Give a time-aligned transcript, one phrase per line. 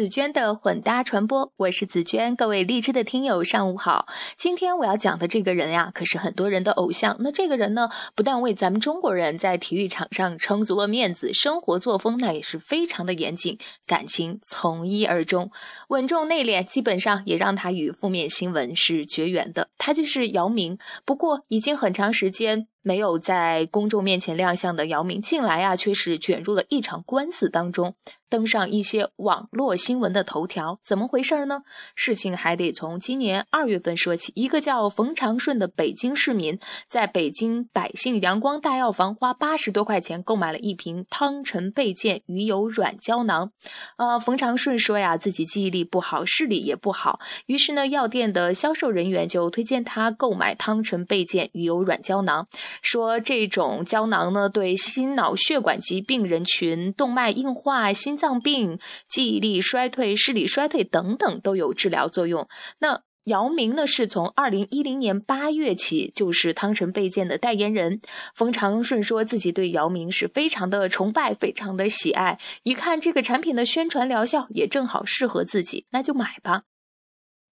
[0.00, 4.06] 紫娟的混搭传播，我是紫娟，各位荔枝的听友上午好。
[4.34, 7.18] 今天我要讲的这个人呀，可是很多人的偶像。
[7.20, 15.50] 那这个人呢，不但为咱们中国人在体育场上撑足了面子，生活作风那也是非常的严谨，感情从一而终，
[15.88, 19.68] 稳重内敛，基本上也让他与负面新闻是绝缘的。
[19.76, 22.68] 他就是姚明，不过已经很长时间。
[22.82, 27.94] 没有在公众面前亮相的姚明，近来啊却是卷入了一场官司当中。
[28.28, 31.62] 登上一些网络新闻的头条，怎么回事呢？
[31.96, 34.32] 事情还得从今年二月份说起。
[34.36, 43.50] 一个叫冯长顺的北京市民，在北京百姓阳光大药房花八十多块钱购买了一瓶汤臣倍健鱼油软胶囊。
[43.96, 52.46] 呃，冯长顺说呀，自己记忆力不好，视力也不好，于是呢，药店的销售人员就推荐他购买汤臣倍健鱼油软胶囊，
[52.82, 62.48] 说这种胶囊呢，对心脑血管疾病人群、动脉硬化、心脏病、记忆力衰退、视力衰退等等都有治疗作用。
[62.78, 68.00] 那姚明呢，是从二零一零年八月起就是汤臣倍健的代言人。
[68.34, 72.40] 冯长顺说自己对姚明是非常的崇拜，非常的喜爱。
[72.62, 76.62] 一看这个产品的宣传疗效也正好适合自己，那就买吧。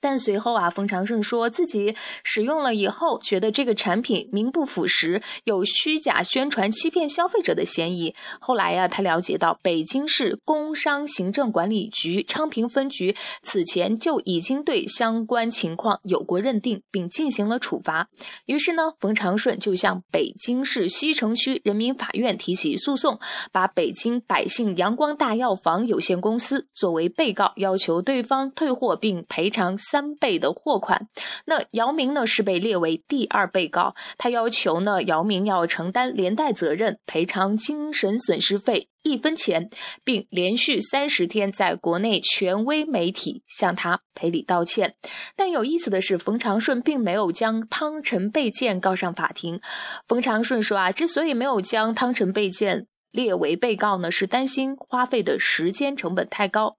[0.00, 8.14] 但随后啊，冯长顺说自己使用了以后，觉得这个产品名不符实，有虚假宣传、欺骗消费者的嫌疑。
[8.38, 18.08] 后来呀，他了解到北京市工商行政管理局昌平分局此前就已经对相关情况有过认定，并进行了处罚。
[18.44, 23.18] 于是呢，冯长顺就向北京市西城区人民法院提起诉讼，
[23.50, 29.78] 把北京百姓阳光大药房有限公司作为被告，要求对方退货并赔偿。
[29.94, 31.06] 三倍的货款，
[31.44, 39.70] 那姚明呢是被列为第二被告，他要求呢姚明要承担连带责任，赔偿精神损失费一分钱，
[40.02, 44.96] 并连续三十天在国内权威媒体向他赔礼道歉。
[45.36, 49.60] 但有意思的是，冯长顺并没有将汤臣倍健告上法庭。
[50.08, 56.76] 冯长顺说啊，之所以没有将汤臣倍健列为被告呢，是担心花费的时间成本太高。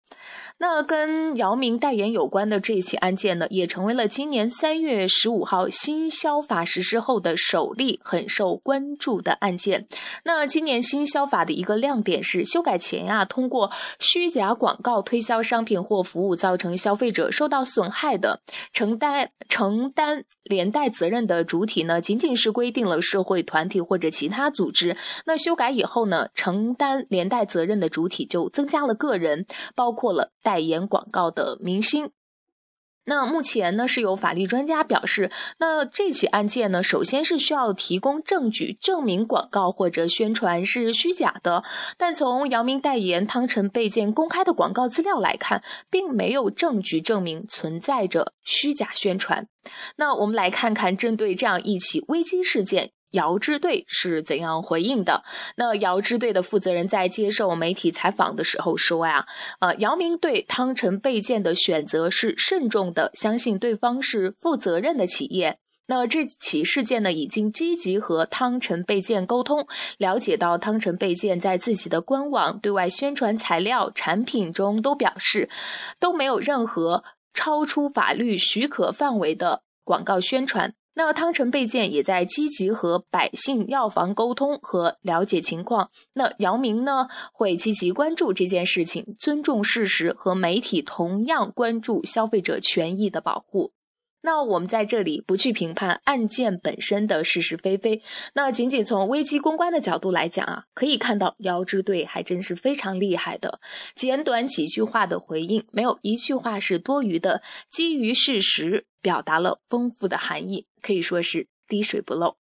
[0.58, 9.88] 那跟姚明代言有关的这起案件呢，也成为了今年三月十五号新消法实施后的首例很受关注的案件。
[10.24, 13.70] 那今年新消法的一个亮点是，修改前呀，通过
[14.00, 18.42] 虚假广告推销商品或服务造成消费者受到损害的，
[18.72, 24.96] 承担承担连带责任的主体呢，仅仅是规定了社会团体或者其他组织。
[25.26, 30.32] 那修改以后呢，承担连带责任的主体就增加了个人，包括了。
[30.42, 32.12] 代言广告的明星，
[33.06, 41.64] 那目前呢是有法律专家表示，那这起案件呢，首先是需要提供证据证明广告或者宣传是虚假的，
[41.98, 49.48] 但从姚明代言汤臣倍健公开的广告资料来看，并没有证据证明存在着虚假宣传。
[49.96, 52.92] 那我们来看看，针对这样一起危机事件。
[53.16, 55.24] 姚支队是怎样回应的？
[55.56, 59.26] 那姚支队的负责人在接受媒体采访的时候说呀，
[59.60, 65.58] 呃，姚明对汤臣倍健的选择是慎重的，相信对方是负责任的企业。
[65.88, 69.68] 那这起事件呢，已经积极和汤臣倍健沟通，
[70.00, 75.48] 了解到汤臣倍健在自己的官网、对外宣传材料、产品中都表示，
[76.00, 77.04] 都没有任何
[77.36, 80.74] 超出法律许可范围的广告宣传。
[80.98, 85.92] 那汤臣倍健也在积极和百姓药房沟通和了解情况。
[86.14, 93.74] 那姚明呢，会积极关注这件事情，尊重事实和媒体同样关注消费者权益的保护。
[94.26, 98.02] 那我们在这里不去评判案件本身的是是非非，
[98.34, 103.62] 那仅仅从危机公关的角度来讲啊，可以看到姚支队还真是非常厉害的，
[103.96, 108.88] 简短几句话的回应，没有一句话是多余的，基于事实。
[109.06, 112.38] 表达了丰富的含义，可以说是滴水不漏。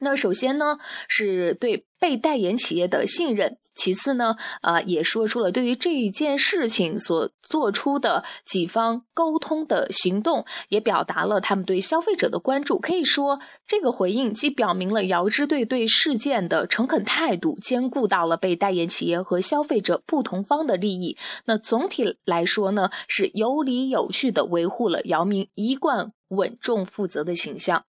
[0.00, 0.78] 那首先呢，
[1.08, 12.78] 是对被代言企业的信任；其次呢，啊，也说出了对于这一件事情所做出的几方沟通的行动，也表达了他们对消费者的关注。
[12.78, 21.18] 可以说，这个回应既表明了姚支队对事件的诚恳态度，兼顾到了被代言企业和消费者不同方的利益。
[21.44, 27.84] 那总体来说呢，是有理有序的维护了姚明一贯稳重负责的形象。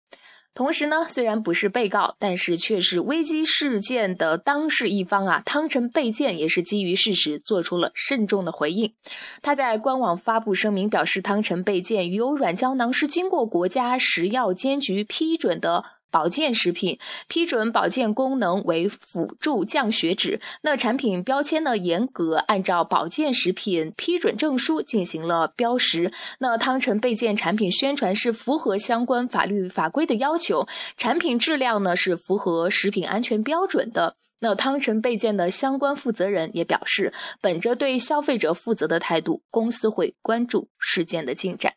[0.53, 5.42] 同时呢，虽然不是被告，但是却是危机事件的当事一方啊。
[5.45, 8.94] 汤臣倍健也是基于事实做出了慎重的回应。
[9.42, 20.39] 他在官网发布声明表示，汤臣倍健鱼油软胶囊是经过国家食药监局批准的保健食品，批准保健功能为辅助降血脂。
[20.61, 26.11] 那产品标签呢，严格按照保健食品批准证书进行了标识。
[26.39, 30.67] 那汤臣倍健产品宣传是符合相关法律法规的要求，
[30.97, 34.17] 产品质量呢是符合食品安全标准的。
[34.43, 41.73] 那汤臣倍健的相关负责人也表示，本着对消费者负责的态度，公司会关注事件的进展。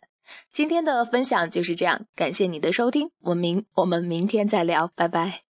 [0.52, 5.53] 今天的分享就是这样，感谢你的收听，我明我们明天再聊，拜拜。